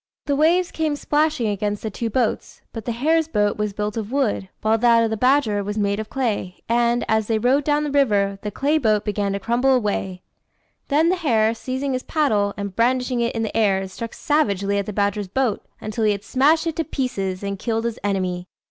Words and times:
The 0.25 0.35
waves 0.35 0.71
came 0.71 0.95
plashing 0.97 1.47
against 1.49 1.83
the 1.83 1.91
two 1.91 2.09
boats; 2.09 2.63
but 2.73 2.85
the 2.85 2.91
hare's 2.91 3.27
boat 3.27 3.57
was 3.57 3.71
built 3.71 3.95
of 3.97 4.11
wood, 4.11 4.49
while 4.63 4.79
that 4.79 5.03
of 5.03 5.11
the 5.11 5.15
badger 5.15 5.63
was 5.63 5.77
made 5.77 5.99
of 5.99 6.09
clay, 6.09 6.55
and, 6.67 7.05
as 7.07 7.27
they 7.27 7.37
rowed 7.37 7.63
down 7.65 7.83
the 7.83 7.91
river, 7.91 8.39
the 8.41 8.49
clay 8.49 8.79
boat 8.79 9.05
began 9.05 9.31
to 9.33 9.39
crumble 9.39 9.75
away; 9.75 10.23
then 10.87 11.09
the 11.09 11.17
hare, 11.17 11.53
seizing 11.53 11.93
his 11.93 12.01
paddle, 12.01 12.55
and 12.57 12.75
brandishing 12.75 13.19
it 13.21 13.35
in 13.35 13.43
the 13.43 13.55
air, 13.55 13.87
struck 13.87 14.15
savagely 14.15 14.79
at 14.79 14.87
the 14.87 14.91
badger's 14.91 15.27
boat, 15.27 15.63
until 15.79 16.03
he 16.05 16.13
had 16.13 16.23
smashed 16.23 16.65
it 16.65 16.77
to 16.77 16.83
pieces, 16.83 17.43
and 17.43 17.59
killed 17.59 17.85
his 17.85 17.99
enemy. 18.03 18.47